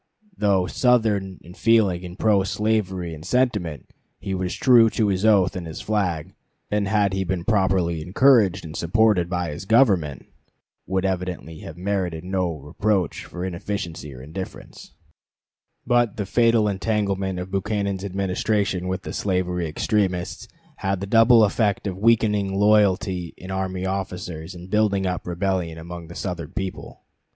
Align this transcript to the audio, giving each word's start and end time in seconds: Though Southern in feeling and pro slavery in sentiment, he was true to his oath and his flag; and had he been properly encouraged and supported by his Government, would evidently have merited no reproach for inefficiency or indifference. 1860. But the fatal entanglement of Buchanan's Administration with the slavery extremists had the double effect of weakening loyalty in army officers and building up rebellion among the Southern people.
Though 0.35 0.65
Southern 0.65 1.37
in 1.43 1.53
feeling 1.53 2.03
and 2.03 2.17
pro 2.17 2.41
slavery 2.41 3.13
in 3.13 3.21
sentiment, 3.21 3.91
he 4.19 4.33
was 4.33 4.55
true 4.55 4.89
to 4.89 5.09
his 5.09 5.23
oath 5.23 5.55
and 5.55 5.67
his 5.67 5.79
flag; 5.79 6.33
and 6.71 6.87
had 6.87 7.13
he 7.13 7.23
been 7.23 7.45
properly 7.45 8.01
encouraged 8.01 8.65
and 8.65 8.75
supported 8.75 9.29
by 9.29 9.51
his 9.51 9.65
Government, 9.65 10.25
would 10.87 11.05
evidently 11.05 11.59
have 11.59 11.77
merited 11.77 12.23
no 12.23 12.51
reproach 12.57 13.25
for 13.25 13.45
inefficiency 13.45 14.11
or 14.11 14.23
indifference. 14.23 14.95
1860. 15.85 15.85
But 15.85 16.17
the 16.17 16.25
fatal 16.25 16.67
entanglement 16.67 17.37
of 17.37 17.51
Buchanan's 17.51 18.03
Administration 18.03 18.87
with 18.87 19.03
the 19.03 19.13
slavery 19.13 19.67
extremists 19.67 20.47
had 20.77 20.99
the 20.99 21.05
double 21.05 21.43
effect 21.43 21.85
of 21.85 21.95
weakening 21.95 22.55
loyalty 22.55 23.35
in 23.37 23.51
army 23.51 23.85
officers 23.85 24.55
and 24.55 24.67
building 24.71 25.05
up 25.05 25.27
rebellion 25.27 25.77
among 25.77 26.07
the 26.07 26.15
Southern 26.15 26.53
people. 26.53 27.03